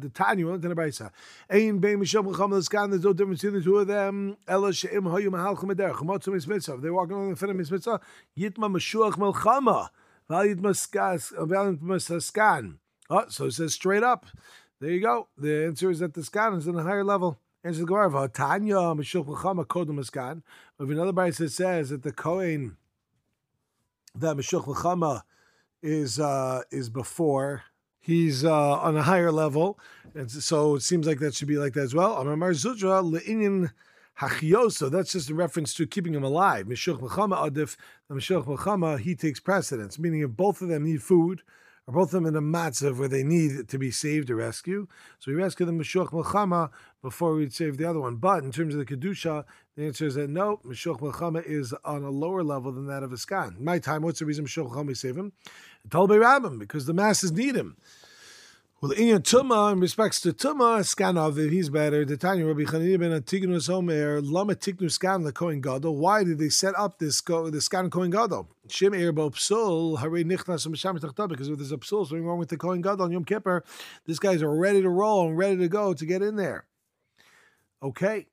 The 0.00 0.08
Tanya, 0.08 0.46
one 0.46 0.60
the 0.60 0.68
Brisa. 0.68 1.10
Ein 1.50 1.78
Bein 1.78 1.98
Misham 1.98 2.30
Chacham 2.30 2.54
L'Skan, 2.54 2.90
there's 2.90 3.02
no 3.02 3.12
difference 3.12 3.42
between 3.42 3.58
the 3.58 3.64
two 3.64 3.78
of 3.78 3.88
them. 3.88 4.36
Ela 4.46 4.72
She'im 4.72 5.02
Hayu 5.02 5.30
Mahal 5.32 5.56
Chumeder, 5.56 5.92
Chumotzu 5.94 6.46
Mitzvah. 6.46 6.76
They're 6.76 6.94
walking 6.94 7.16
along 7.16 7.30
the 7.30 7.36
foot 7.36 7.50
of 7.50 7.56
Mitzvah. 7.56 8.00
Yitma 8.38 8.70
Meshuach 8.70 9.14
Melchama. 9.14 9.88
Val 10.28 10.44
Yitma 10.44 10.74
Skan. 12.20 12.76
Oh, 13.10 13.16
ah, 13.16 13.24
so 13.28 13.46
it 13.46 13.52
says 13.52 13.74
straight 13.74 14.02
up. 14.04 14.26
There 14.80 14.90
you 14.90 15.00
go. 15.00 15.28
The 15.36 15.66
answer 15.66 15.90
is 15.90 15.98
that 15.98 16.14
the 16.14 16.20
Skan 16.20 16.56
is 16.56 16.68
on 16.68 16.76
a 16.76 16.82
higher 16.82 17.04
level. 17.04 17.40
Answer 17.66 17.80
the 17.80 17.86
Gemara. 17.86 18.28
Tanya 18.28 18.74
Meshuach 18.74 19.24
Melchama 19.24 19.64
Kodem 19.64 19.98
Skan. 20.00 20.42
But 20.78 20.88
another 20.88 21.14
Brisa 21.14 21.50
says 21.50 21.88
that 21.88 22.02
the 22.02 22.12
Kohen 22.12 22.76
that 24.14 24.36
Meshuach 24.36 24.66
Melchama 24.66 25.22
is 25.82 26.20
uh, 26.20 26.60
is 26.70 26.90
before. 26.90 27.62
He's 28.00 28.44
uh, 28.44 28.52
on 28.80 28.98
a 28.98 29.02
higher 29.02 29.32
level, 29.32 29.78
and 30.14 30.30
so 30.30 30.74
it 30.74 30.82
seems 30.82 31.06
like 31.06 31.20
that 31.20 31.34
should 31.34 31.48
be 31.48 31.56
like 31.56 31.72
that 31.72 31.84
as 31.84 31.94
well. 31.94 32.18
Amar 32.18 32.50
Zudra 32.50 33.02
le'inyan 33.02 33.70
hachioso. 34.20 34.90
That's 34.90 35.12
just 35.12 35.30
a 35.30 35.34
reference 35.34 35.72
to 35.76 35.86
keeping 35.86 36.12
him 36.12 36.22
alive. 36.22 36.66
Mishuch 36.66 37.00
mechama 37.00 37.50
adif. 37.50 37.78
The 38.10 38.16
mishuch 38.16 38.44
mechama 38.44 38.98
he 38.98 39.14
takes 39.14 39.40
precedence, 39.40 39.98
meaning 39.98 40.20
if 40.20 40.32
both 40.32 40.60
of 40.60 40.68
them 40.68 40.84
need 40.84 41.02
food, 41.02 41.40
or 41.86 41.94
both 41.94 42.08
of 42.08 42.10
them 42.12 42.26
in 42.26 42.36
a 42.36 42.40
matzav 42.40 42.98
where 42.98 43.08
they 43.08 43.22
need 43.22 43.68
to 43.68 43.78
be 43.78 43.90
saved 43.90 44.30
or 44.30 44.36
rescue. 44.36 44.86
So 45.18 45.30
we 45.30 45.36
rescue 45.36 45.66
the 45.66 45.72
Meshuach 45.72 46.08
Melchama 46.08 46.70
before 47.02 47.34
we'd 47.34 47.52
save 47.52 47.76
the 47.76 47.88
other 47.88 48.00
one. 48.00 48.16
But 48.16 48.42
in 48.42 48.52
terms 48.52 48.74
of 48.74 48.84
the 48.84 48.96
Kedusha, 48.96 49.44
the 49.76 49.86
answer 49.86 50.06
is 50.06 50.14
that 50.14 50.30
no, 50.30 50.60
Meshuach 50.64 51.00
Melchama 51.00 51.44
is 51.44 51.74
on 51.84 52.02
a 52.02 52.10
lower 52.10 52.42
level 52.42 52.72
than 52.72 52.86
that 52.86 53.02
of 53.02 53.12
a 53.12 53.16
skan. 53.16 53.58
In 53.58 53.64
my 53.64 53.78
time, 53.78 54.02
what's 54.02 54.20
the 54.20 54.26
reason 54.26 54.46
Meshuach 54.46 54.70
Melchama 54.70 54.96
save 54.96 55.16
him? 55.16 55.32
Talbe 55.90 56.10
Rabbim, 56.10 56.58
because 56.58 56.86
the 56.86 56.94
masses 56.94 57.32
need 57.32 57.54
him. 57.54 57.76
Well, 58.84 58.92
in 58.92 59.22
Tuma, 59.22 59.72
in 59.72 59.80
respects 59.80 60.20
to 60.20 60.34
Tuma, 60.34 60.80
Skanov, 60.80 61.38
if 61.38 61.50
he's 61.50 61.70
better, 61.70 62.04
the 62.04 62.18
Tanya 62.18 62.44
Rabbi 62.44 62.64
Chanina 62.64 63.00
ben 63.00 63.12
Antigonus 63.12 63.70
Omer, 63.70 64.20
Lama 64.20 64.54
Tiknu 64.54 64.90
Skan 64.90 65.32
Kohen 65.32 65.62
Gadol. 65.62 65.96
Why 65.96 66.22
did 66.22 66.38
they 66.38 66.50
set 66.50 66.78
up 66.78 66.98
this 66.98 67.22
the 67.22 67.62
Skan 67.62 67.90
Kohen 67.90 68.10
Gadol? 68.10 68.46
Shem 68.68 68.92
Erbo 68.92 69.30
Psul, 69.32 70.00
Hare 70.00 70.10
Nichnas 70.10 70.66
Misham 70.66 71.28
because 71.30 71.48
if 71.48 71.56
there's 71.56 71.72
a 71.72 71.78
Psul, 71.78 72.06
something 72.06 72.26
wrong 72.26 72.38
with 72.38 72.50
the 72.50 72.58
Kohen 72.58 72.82
Gadol 72.82 73.06
on 73.06 73.12
Yom 73.12 73.24
Kippur, 73.24 73.64
this 74.04 74.18
guys 74.18 74.44
ready 74.44 74.82
to 74.82 74.90
roll 74.90 75.28
and 75.28 75.38
ready 75.38 75.56
to 75.56 75.68
go 75.68 75.94
to 75.94 76.04
get 76.04 76.20
in 76.20 76.36
there. 76.36 76.66
Okay. 77.82 78.26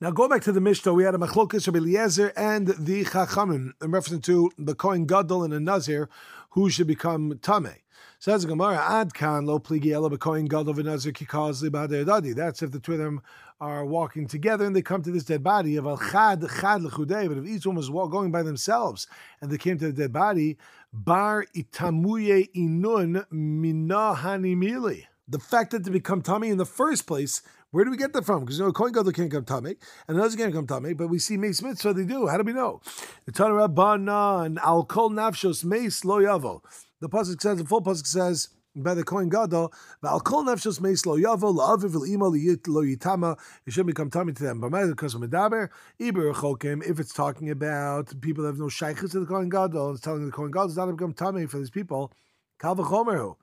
Now 0.00 0.10
go 0.10 0.26
back 0.26 0.40
to 0.44 0.52
the 0.52 0.60
Mishnah. 0.62 0.94
We 0.94 1.04
had 1.04 1.16
a 1.16 1.18
Machlokas 1.18 1.66
Rabbi 1.66 1.80
Eliezer 1.80 2.32
and 2.34 2.68
the 2.68 3.04
Chachamim 3.04 3.72
in 3.82 3.90
reference 3.90 4.24
to 4.24 4.52
the 4.56 4.74
Kohen 4.74 5.04
Gadol 5.04 5.44
and 5.44 5.52
the 5.52 5.60
Nazir 5.60 6.08
who 6.52 6.70
should 6.70 6.86
become 6.86 7.34
Tameh. 7.34 7.76
Says 8.20 8.44
Gemara, 8.44 8.78
Ad 8.78 9.14
kan 9.14 9.46
lo 9.46 9.60
pligi 9.60 9.92
ela 9.92 10.10
b'koyin 10.10 10.48
gadol 10.48 10.74
v'nazir 10.74 11.12
kikaz 11.12 11.62
dadi. 11.62 12.34
That's 12.34 12.64
if 12.64 12.72
the 12.72 12.80
two 12.80 12.94
of 12.94 12.98
them 12.98 13.22
are 13.60 13.86
walking 13.86 14.26
together 14.26 14.66
and 14.66 14.74
they 14.74 14.82
come 14.82 15.02
to 15.04 15.12
this 15.12 15.22
dead 15.22 15.44
body 15.44 15.76
of 15.76 15.86
al 15.86 15.98
chad 15.98 16.40
chad 16.40 16.82
lechudei. 16.82 17.28
But 17.28 17.38
if 17.38 17.46
each 17.46 17.64
one 17.64 17.76
was 17.76 17.88
going 17.88 18.32
by 18.32 18.42
themselves 18.42 19.06
and 19.40 19.52
they 19.52 19.56
came 19.56 19.78
to 19.78 19.86
the 19.86 19.92
dead 19.92 20.12
body, 20.12 20.58
bar 20.92 21.46
itamuye 21.54 22.50
inun 22.56 23.24
mina 23.30 24.16
hanimili. 24.16 25.04
The 25.28 25.38
fact 25.38 25.70
that 25.70 25.84
they 25.84 25.92
become 25.92 26.20
tummy 26.20 26.48
in 26.48 26.58
the 26.58 26.66
first 26.66 27.06
place 27.06 27.40
where 27.70 27.84
do 27.84 27.90
we 27.90 27.98
get 27.98 28.14
that 28.14 28.24
from? 28.24 28.40
Because 28.40 28.58
you 28.58 28.64
know, 28.64 28.72
Kohen 28.72 28.92
Gadol 28.92 29.12
can't 29.12 29.30
come 29.30 29.44
tummy, 29.44 29.76
and 30.08 30.16
another 30.16 30.34
can't 30.38 30.54
come 30.54 30.66
tummy, 30.66 30.94
but 30.94 31.08
we 31.08 31.18
see 31.18 31.36
Mace 31.36 31.60
Mitzvah, 31.60 31.92
they 31.92 32.04
do. 32.04 32.26
How 32.26 32.38
do 32.38 32.42
we 32.42 32.54
know? 32.54 32.80
The 33.26 33.32
Tanah 33.32 33.68
Rabbanan, 33.68 34.56
Al 34.64 34.86
Kol 34.86 35.10
Nafshos 35.10 35.64
Mace 35.64 36.02
Lo 36.02 36.18
Yavo. 36.18 36.62
The 37.00 37.08
Pasuk 37.08 37.40
says, 37.40 37.58
the 37.58 37.64
full 37.64 37.80
Pasuk 37.80 38.06
says, 38.06 38.48
by 38.74 38.94
the 38.94 39.04
Kohen 39.04 39.28
Gadol, 39.28 39.72
Al 40.04 40.20
Kol 40.20 40.44
Nafshos 40.44 40.80
Mace 40.80 41.06
Lo 41.06 41.16
Yavo, 41.16 41.54
Lo 41.54 41.76
Aviv 41.76 41.94
Lo 41.94 42.82
Yitama, 42.82 43.38
it 43.66 43.72
shouldn't 43.72 43.88
become 43.88 44.10
tummy 44.10 44.32
to 44.32 44.42
them. 44.42 44.60
But 44.60 44.70
because 44.70 45.14
of 45.14 45.20
Medaber, 45.20 45.68
Iber 46.00 46.34
Chokim, 46.34 46.88
if 46.88 46.98
it's 46.98 47.12
talking 47.12 47.50
about 47.50 48.20
people 48.20 48.44
that 48.44 48.50
have 48.50 48.58
no 48.58 48.68
shaykhs 48.68 49.10
to 49.12 49.20
the 49.20 49.26
Kohen 49.26 49.48
Gadol, 49.48 49.92
it's 49.92 50.00
telling 50.00 50.26
the 50.26 50.32
Kohen 50.32 50.50
Gadol 50.50 50.66
it's 50.66 50.76
not 50.76 50.86
to 50.86 50.92
become 50.92 51.12
tummy 51.12 51.46
for 51.46 51.58
these 51.58 51.70
people, 51.70 52.12
kal 52.60 52.76
Kalvachomeru 52.76 53.36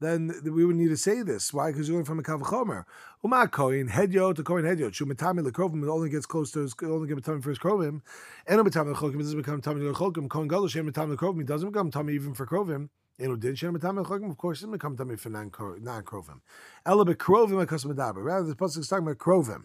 then 0.00 0.32
we 0.44 0.64
would 0.64 0.76
need 0.76 0.88
to 0.88 0.96
say 0.96 1.22
this. 1.22 1.52
Why? 1.52 1.72
Because 1.72 1.88
you're 1.88 1.96
going 1.96 2.04
from 2.04 2.20
a 2.20 2.22
kavachomer. 2.22 2.84
Uma 3.24 3.48
koin 3.48 3.90
hedyo 3.90 4.34
to 4.34 4.44
koin 4.44 4.62
hedyo. 4.62 4.90
Shumatami 4.90 5.48
lekrovim. 5.48 5.82
It 5.82 5.88
only 5.88 6.08
gets 6.08 6.26
close 6.26 6.52
to 6.52 6.60
his, 6.60 6.74
only 6.82 7.08
get 7.08 7.22
time 7.24 7.40
for 7.40 7.50
his 7.50 7.58
krovim. 7.58 8.02
And 8.46 8.60
matami 8.60 8.94
lechokim. 8.94 9.16
It 9.16 9.18
doesn't 9.18 9.38
become 9.38 9.60
tami 9.60 9.92
lechokim. 9.92 10.28
Koin 10.28 10.48
gadol 10.48 10.68
shem 10.68 10.90
matami 10.90 11.16
lekrovim. 11.16 11.40
It 11.40 11.46
doesn't 11.46 11.70
become 11.70 11.90
tami 11.90 12.12
even 12.12 12.34
for 12.34 12.46
krovim. 12.46 12.90
And 13.18 13.40
did 13.40 13.58
shem 13.58 13.76
matami 13.76 14.04
lechokim. 14.04 14.30
Of 14.30 14.36
course, 14.36 14.58
it 14.58 14.66
doesn't 14.66 14.72
become 14.72 14.96
tami 14.96 15.18
for 15.18 15.30
non 15.30 15.50
krovim. 15.50 16.40
Ela 16.86 17.04
bekrovim 17.04 17.66
akas 17.66 17.84
medaber. 17.84 18.22
Rather, 18.22 18.46
the 18.46 18.54
pasuk 18.54 18.78
is 18.78 18.88
talking 18.88 19.04
about 19.04 19.18
krovim. 19.18 19.64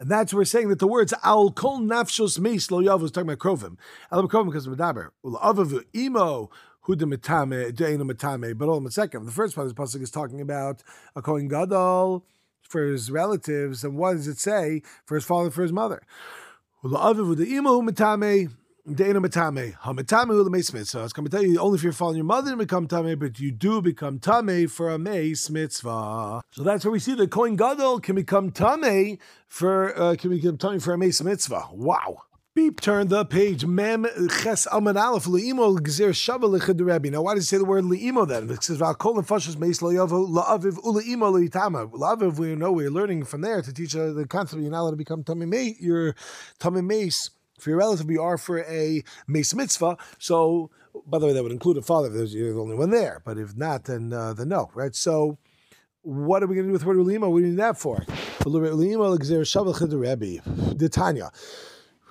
And 0.00 0.08
that's 0.08 0.32
where 0.32 0.40
we're 0.40 0.44
saying 0.44 0.68
that 0.68 0.78
the 0.78 0.86
words 0.86 1.12
al 1.24 1.50
kol 1.50 1.80
nafshos 1.80 2.38
meis 2.38 2.70
lo 2.70 2.80
yav 2.80 3.02
is 3.02 3.10
talking 3.10 3.28
about 3.28 3.40
krovim. 3.40 3.76
Ela 4.10 4.26
bekrovim 4.26 4.46
because 4.46 4.66
of 4.66 4.74
medaber. 4.74 5.10
Ula 5.22 5.38
avavu 5.40 5.84
imo 5.94 6.50
Huda 6.88 7.02
Mitame, 7.02 7.70
Deina 7.70 8.10
Mitame, 8.10 8.56
but 8.56 8.66
all 8.66 8.88
second. 8.88 9.26
The 9.26 9.32
first 9.32 9.54
part 9.54 9.66
of 9.66 9.76
the 9.76 9.82
Pasuk 9.82 10.00
is 10.00 10.10
talking 10.10 10.40
about 10.40 10.82
a 11.14 11.20
Kohen 11.20 11.46
Gadol 11.46 12.24
for 12.62 12.86
his 12.86 13.10
relatives, 13.10 13.84
and 13.84 13.98
what 13.98 14.14
does 14.14 14.26
it 14.26 14.38
say 14.38 14.80
for 15.04 15.16
his 15.16 15.24
father, 15.24 15.50
for 15.50 15.60
his 15.62 15.72
mother? 15.72 16.00
So 16.82 16.88
it's 16.88 16.96
going 21.12 21.26
to 21.26 21.30
tell 21.30 21.42
you 21.42 21.58
only 21.58 21.76
if 21.76 21.82
you're 21.82 21.92
following 21.92 22.16
your 22.16 22.24
mother 22.24 22.52
to 22.52 22.56
become 22.56 22.88
tame, 22.88 23.18
but 23.18 23.38
you 23.38 23.50
do 23.50 23.82
become 23.82 24.18
tame 24.18 24.66
for 24.68 24.90
a 24.90 24.98
mace 24.98 25.50
mitzvah. 25.50 26.40
So 26.52 26.62
that's 26.62 26.86
where 26.86 26.92
we 26.92 27.00
see 27.00 27.12
the 27.12 27.28
Kohen 27.28 27.56
Gadol 27.56 28.00
can 28.00 28.14
become 28.14 28.50
tame 28.50 29.18
for 29.46 29.94
uh, 30.00 30.14
can 30.14 30.30
become 30.30 30.56
tame 30.56 30.80
for 30.80 30.94
a 30.94 30.98
mace 30.98 31.20
mitzvah. 31.20 31.68
Wow. 31.72 32.22
Beep, 32.58 32.80
turn 32.80 33.06
the 33.06 33.24
page. 33.24 33.64
Mem 33.66 34.04
ches 34.42 34.66
amad 34.72 35.00
aleph 35.00 35.26
leimo 35.26 35.78
gzer 35.78 36.10
shava 36.10 36.50
Rebbe. 36.84 37.08
Now, 37.08 37.22
why 37.22 37.36
does 37.36 37.44
it 37.44 37.46
say 37.46 37.56
the 37.56 37.64
word 37.64 37.84
leimo 37.84 38.26
then? 38.26 38.50
It 38.50 38.64
says 38.64 38.78
v'akol 38.78 39.14
nefashos 39.14 39.56
meis 39.56 39.78
loyavo 39.78 40.28
la'aviv 40.28 40.72
uleimo 40.82 41.30
leitama. 41.32 41.88
La'aviv, 41.92 42.36
we 42.36 42.56
know 42.56 42.72
we're 42.72 42.90
learning 42.90 43.22
from 43.26 43.42
there 43.42 43.62
to 43.62 43.72
teach 43.72 43.94
uh, 43.94 44.10
the 44.10 44.26
concept 44.26 44.60
you're 44.60 44.72
not 44.72 44.80
allowed 44.80 44.90
to 44.90 44.96
become 44.96 45.22
tamim 45.22 45.50
mate. 45.50 45.76
Your 45.78 46.16
tamim 46.58 46.88
mace 46.88 47.30
for 47.60 47.70
your 47.70 47.78
relative, 47.78 48.10
you 48.10 48.20
are 48.20 48.36
for 48.36 48.64
a 48.64 49.04
mace 49.28 49.54
mitzvah. 49.54 49.96
So, 50.18 50.72
by 51.06 51.20
the 51.20 51.26
way, 51.26 51.34
that 51.34 51.44
would 51.44 51.52
include 51.52 51.76
a 51.76 51.82
father 51.82 52.08
if 52.08 52.14
there's 52.14 52.34
you're 52.34 52.54
the 52.54 52.60
only 52.60 52.74
one 52.74 52.90
there. 52.90 53.22
But 53.24 53.38
if 53.38 53.56
not, 53.56 53.84
then 53.84 54.12
uh, 54.12 54.34
then 54.34 54.48
no, 54.48 54.72
right? 54.74 54.96
So. 54.96 55.38
What 56.02 56.42
are 56.42 56.46
we 56.46 56.54
going 56.54 56.66
to 56.66 56.68
do 56.68 56.72
with 56.72 56.82
the 56.82 56.88
word 56.88 56.94
do 57.04 57.10
you 57.10 57.50
need 57.50 57.58
that 57.58 57.76
for? 57.76 58.06
The 60.78 60.88
Tanya. 60.90 61.30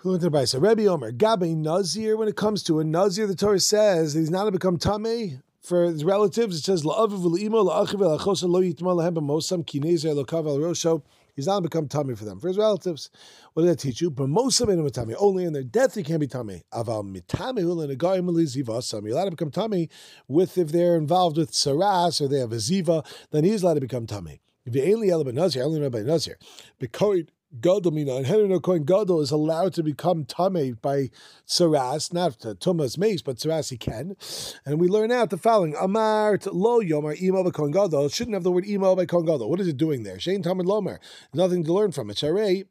Who 0.01 0.11
went 0.11 0.21
to 0.21 0.29
the 0.29 0.59
Rebbe 0.59 0.85
Omer, 0.85 1.11
Gabe 1.11 1.57
Nazir, 1.57 2.17
when 2.17 2.27
it 2.27 2.35
comes 2.35 2.61
to 2.63 2.79
a 2.79 2.83
Nazir, 2.83 3.25
the 3.25 3.33
Torah 3.33 3.59
says 3.59 4.13
he's 4.13 4.29
not 4.29 4.45
to 4.45 4.51
become 4.51 4.77
Tameh 4.77 5.41
for 5.59 5.85
his 5.85 6.05
relatives. 6.05 6.59
It 6.59 6.63
says, 6.63 6.83
La'aviv 6.83 7.23
l'imo 7.23 7.63
la'achiv 7.63 7.95
la'achosa 7.95 8.47
lo 8.47 8.61
yitma 8.61 8.95
lahem 8.95 9.15
b'mosam 9.15 9.65
kinezer 9.65 10.13
lokav 10.13 10.47
al 10.47 10.59
rosho. 10.59 11.01
He's 11.35 11.47
not 11.47 11.57
to 11.57 11.61
become 11.63 11.87
tummy 11.87 12.13
for 12.13 12.25
them. 12.25 12.39
For 12.39 12.47
his 12.47 12.59
relatives, 12.59 13.09
what 13.53 13.63
did 13.63 13.71
that 13.71 13.79
teach 13.79 13.99
you? 13.99 14.11
B'mosam 14.11 14.69
in 14.69 14.87
tummy. 14.91 15.15
Only 15.15 15.45
in 15.45 15.53
their 15.53 15.63
death 15.63 15.95
he 15.95 16.03
can't 16.03 16.19
be 16.19 16.27
tummy. 16.27 16.61
Aval 16.71 17.03
mitame 17.03 17.61
hu 17.61 17.73
l'negayim 17.73 18.29
l'zivasam. 18.29 19.01
You're 19.01 19.13
allowed 19.13 19.25
to 19.25 19.31
become 19.31 19.49
tummy 19.49 19.89
with 20.27 20.59
if 20.59 20.71
they're 20.71 20.95
involved 20.95 21.37
with 21.37 21.53
saras 21.53 22.21
or 22.21 22.27
they 22.27 22.37
have 22.37 22.51
a 22.51 22.57
ziva, 22.57 23.03
then 23.31 23.45
he's 23.45 23.63
allowed 23.63 23.75
to 23.75 23.81
become 23.81 24.05
tummy. 24.05 24.41
If 24.67 24.75
you 24.75 24.93
only 24.93 25.09
about 25.09 25.33
Nazir, 25.33 25.63
only 25.63 25.83
about 25.83 26.03
Nazir. 26.03 26.37
Because 26.77 27.23
Gadol 27.61 27.91
mina 27.91 28.15
and 28.15 28.27
Henry 28.27 28.59
Kohen 28.59 28.83
Gadol 28.83 29.21
is 29.21 29.31
allowed 29.31 29.73
to 29.75 29.83
become 29.83 30.25
tame 30.25 30.77
by 30.81 31.09
saras, 31.47 32.11
not 32.11 32.39
to 32.41 32.55
tumas 32.55 32.97
mace, 32.97 33.21
but 33.21 33.37
saras 33.37 33.69
he 33.69 33.77
can. 33.77 34.17
And 34.65 34.81
we 34.81 34.89
learn 34.89 35.11
out 35.11 35.29
the 35.29 35.37
following: 35.37 35.73
Amart 35.73 36.47
lo 36.51 36.81
yomar 36.81 37.19
imo 37.21 37.45
by 37.45 37.51
Kohen 37.51 37.71
Gadol. 37.71 38.09
Shouldn't 38.09 38.33
have 38.33 38.43
the 38.43 38.51
word 38.51 38.67
imo 38.67 38.95
by 38.95 39.05
Kohen 39.05 39.25
Gadol. 39.25 39.49
What 39.49 39.61
is 39.61 39.67
it 39.67 39.77
doing 39.77 40.03
there? 40.03 40.19
Shane 40.19 40.43
Tamid 40.43 40.65
Lomer. 40.65 40.99
Nothing 41.33 41.63
to 41.63 41.73
learn 41.73 41.93
from 41.93 42.09
it. 42.09 42.17
Sharei 42.17 42.65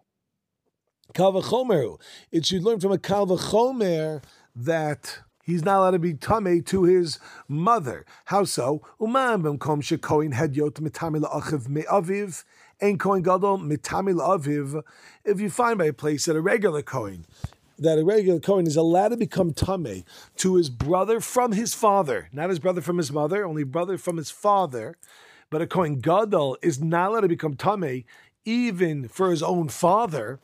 kalvachomeru. 1.15 1.99
It 2.31 2.45
should 2.45 2.63
learn 2.63 2.79
from 2.79 2.93
a 2.93 2.99
kalvachomer 2.99 4.23
that 4.55 5.21
he's 5.43 5.65
not 5.65 5.79
allowed 5.79 5.93
to 5.93 5.99
be 5.99 6.13
tame 6.13 6.63
to 6.65 6.85
his 6.85 7.19
mother. 7.49 8.05
How 8.27 8.45
so? 8.45 8.83
Umam 9.01 9.43
b'mkom 9.43 9.81
shekoin 9.81 10.35
hedyot 10.35 10.81
mitame 10.81 11.25
la'achiv 11.25 11.69
me'aviv. 11.69 12.45
Ein 12.81 12.99
Kohen 12.99 13.23
Gadol 13.23 13.59
mitamil 13.59 14.21
aviv. 14.21 14.83
If 15.25 15.41
you 15.41 15.49
find 15.49 15.79
by 15.79 15.87
a 15.87 15.93
place 15.95 16.27
that 16.27 16.37
a 16.37 16.43
regular 16.43 16.83
Kohen, 16.83 17.25
that 17.79 17.99
a 17.99 18.05
regular 18.05 18.39
Kohen 18.39 18.67
is 18.67 18.77
allowed 18.77 19.09
to 19.09 19.17
become 19.17 19.55
tame 19.55 20.05
to 20.37 20.55
his 20.57 20.69
brother 20.69 21.21
from 21.21 21.53
his 21.53 21.75
father, 21.75 22.29
not 22.33 22.51
his 22.51 22.59
brother 22.59 22.83
from 22.83 22.99
his 22.99 23.11
mother, 23.11 23.47
only 23.47 23.65
brother 23.65 23.97
from 23.97 24.19
his 24.19 24.31
father. 24.31 24.99
But 25.49 25.63
a 25.63 25.67
Kohen 25.67 26.01
Gadol 26.01 26.59
is 26.61 26.79
not 26.79 27.11
allowed 27.11 27.21
to 27.21 27.29
become 27.29 27.57
tame 27.57 28.05
even 28.45 29.09
for 29.09 29.31
his 29.31 29.43
own 29.43 29.69
father 29.69 30.41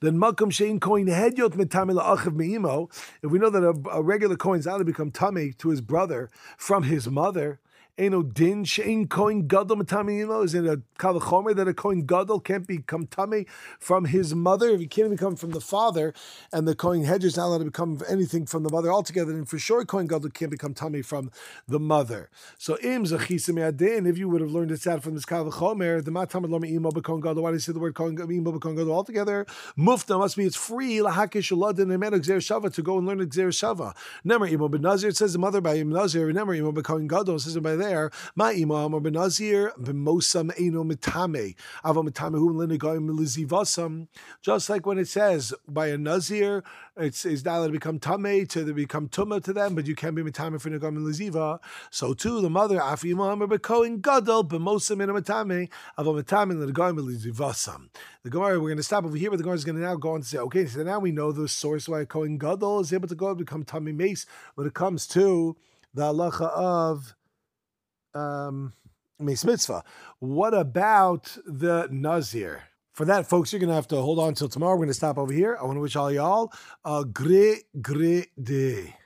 then 0.00 0.18
Malcolm 0.18 0.50
Shein 0.50 0.80
Kohen 0.80 1.06
Hedyot 1.06 1.50
Metamil 1.50 2.02
Achiv 2.02 2.34
Meimo. 2.34 2.90
If 3.22 3.30
we 3.30 3.38
know 3.38 3.50
that 3.50 3.62
a, 3.62 3.88
a 3.90 4.02
regular 4.02 4.36
Kohen 4.36 4.58
is 4.58 4.66
allowed 4.66 4.78
to 4.78 4.84
become 4.84 5.12
tame 5.12 5.54
to 5.58 5.68
his 5.68 5.80
brother 5.80 6.30
from 6.56 6.82
his 6.82 7.08
mother, 7.08 7.60
Eno 7.98 8.22
din 8.22 8.64
shein 8.64 9.06
koin 9.06 9.46
gadol 9.46 9.76
matamiyimo. 9.76 10.42
Is 10.42 10.54
it 10.54 10.64
a 10.64 10.80
kavachomer 10.98 11.54
that 11.54 11.68
a 11.68 11.74
koin 11.74 12.06
gadol 12.06 12.40
can't 12.40 12.66
become 12.66 13.06
tummy 13.06 13.44
from 13.78 14.06
his 14.06 14.34
mother 14.34 14.70
if 14.70 14.80
he 14.80 14.86
can't 14.86 15.10
become 15.10 15.36
from 15.36 15.50
the 15.50 15.60
father, 15.60 16.14
and 16.54 16.66
the 16.66 16.74
koin 16.74 17.04
hedger 17.04 17.26
is 17.26 17.36
not 17.36 17.48
allowed 17.48 17.58
to 17.58 17.66
become 17.66 18.00
anything 18.08 18.46
from 18.46 18.62
the 18.62 18.70
mother 18.70 18.90
altogether. 18.90 19.34
Then 19.34 19.44
for 19.44 19.58
sure, 19.58 19.84
koin 19.84 20.08
gadol 20.08 20.30
can't 20.30 20.50
become 20.50 20.72
tummy 20.72 21.02
from 21.02 21.30
the 21.68 21.78
mother. 21.78 22.30
So 22.56 22.78
im 22.78 23.04
zachisim. 23.04 24.06
If 24.08 24.16
you 24.16 24.26
would 24.30 24.40
have 24.40 24.52
learned 24.52 24.70
this 24.70 24.86
out 24.86 25.02
from 25.02 25.12
this 25.14 25.26
kavachomer, 25.26 26.02
the 26.02 26.10
matamid 26.10 26.48
lama 26.48 26.68
imo 26.68 26.92
bekon 26.92 27.20
gadol. 27.20 27.42
Why 27.42 27.50
do 27.50 27.56
you 27.56 27.60
say 27.60 27.74
the 27.74 27.78
word 27.78 27.92
koin 27.92 28.18
imo 28.18 28.52
bekon 28.52 28.74
gadol 28.74 28.94
altogether? 28.94 29.44
Mufta 29.76 30.18
must 30.18 30.38
be 30.38 30.46
it's 30.46 30.56
free 30.56 30.96
lahakish 31.00 31.52
uladin 31.52 31.88
gzer 31.88 32.38
shava 32.38 32.72
to 32.72 32.80
go 32.80 32.96
and 32.96 33.06
learn 33.06 33.18
gzer 33.18 33.48
shava. 33.48 33.94
Nemer 34.24 34.50
imo 34.50 34.70
benazir. 34.70 35.10
It 35.10 35.18
says 35.18 35.34
the 35.34 35.38
mother 35.38 35.60
by 35.60 35.74
im 35.74 35.90
nazir. 35.90 36.32
Nemer 36.32 36.56
imo 36.56 36.72
bekon 36.72 37.06
gadol. 37.06 37.36
It 37.36 37.40
says 37.40 37.58
by 37.58 37.81
there, 37.82 38.10
my 38.34 38.52
imam 38.52 38.94
or 38.94 39.00
benazir 39.00 39.72
b'mosam 39.76 40.52
eno 40.58 40.84
mitame 40.84 41.54
ava 41.84 42.02
mitame 42.02 42.38
hu 42.38 42.52
linigayim 42.52 43.08
milizivasam. 43.10 44.08
Just 44.40 44.70
like 44.70 44.86
when 44.86 44.98
it 44.98 45.08
says 45.08 45.52
by 45.68 45.88
a 45.88 45.98
nazir, 45.98 46.62
it's 46.96 47.24
is 47.24 47.44
not 47.44 47.64
to 47.64 47.72
become 47.72 47.98
tame 47.98 48.46
to 48.46 48.72
become 48.72 49.08
tuma 49.08 49.42
to 49.42 49.52
them, 49.52 49.74
but 49.74 49.86
you 49.86 49.94
can 49.94 50.14
be 50.14 50.22
mitame 50.22 50.60
for 50.60 50.70
nigayim 50.70 50.96
miliziva. 50.96 51.58
So 51.90 52.14
too 52.14 52.40
the 52.40 52.50
mother 52.50 52.78
afi 52.78 53.12
imam 53.12 53.42
or 53.42 53.48
bekoin 53.48 54.00
gadol 54.00 54.44
b'mosam 54.44 55.02
eno 55.02 55.14
mitame 55.14 55.68
ava 55.98 56.12
mitame 56.12 56.52
linigayim 56.52 56.98
milizivasam. 56.98 57.88
The 58.22 58.30
Gemara, 58.30 58.60
we're 58.60 58.68
going 58.68 58.76
to 58.76 58.84
stop 58.84 59.04
over 59.04 59.16
here, 59.16 59.30
but 59.30 59.38
the 59.38 59.42
Gemara 59.42 59.56
is 59.56 59.64
going 59.64 59.76
to 59.76 59.82
now 59.82 59.96
go 59.96 60.12
on 60.12 60.20
to 60.20 60.26
say, 60.26 60.38
okay, 60.38 60.64
so 60.66 60.84
now 60.84 61.00
we 61.00 61.10
know 61.10 61.32
the 61.32 61.48
source 61.48 61.88
why 61.88 62.04
Kohen 62.04 62.38
Gadol 62.38 62.78
is 62.78 62.92
able 62.92 63.08
to 63.08 63.16
go 63.16 63.30
and 63.30 63.38
become 63.38 63.64
Tami 63.64 63.92
Mace 63.92 64.26
when 64.54 64.66
it 64.66 64.74
comes 64.74 65.08
to 65.08 65.56
the 65.92 66.02
halacha 66.02 66.48
of 66.50 67.14
um, 68.14 68.72
mitzvah. 69.18 69.84
What 70.18 70.54
about 70.54 71.36
the 71.46 71.88
Nazir? 71.90 72.64
For 72.92 73.06
that, 73.06 73.26
folks, 73.26 73.52
you're 73.52 73.60
going 73.60 73.68
to 73.68 73.74
have 73.74 73.88
to 73.88 73.96
hold 73.96 74.18
on 74.18 74.28
until 74.28 74.48
tomorrow. 74.48 74.74
We're 74.74 74.84
going 74.84 74.88
to 74.88 74.94
stop 74.94 75.16
over 75.16 75.32
here. 75.32 75.56
I 75.58 75.64
want 75.64 75.76
to 75.76 75.80
wish 75.80 75.96
all 75.96 76.12
y'all 76.12 76.52
a 76.84 77.04
great, 77.04 77.64
great 77.80 78.28
day. 78.42 78.96